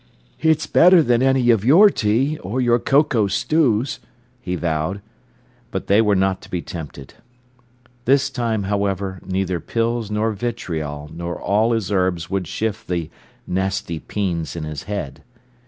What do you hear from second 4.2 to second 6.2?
he vowed. But they were